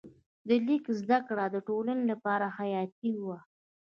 د 0.47 0.49
لیک 0.65 0.85
زده 1.01 1.19
کړه 1.27 1.45
د 1.51 1.57
ټولنې 1.67 2.03
لپاره 2.11 2.45
حیاتي 2.57 3.13
وه. 3.25 3.37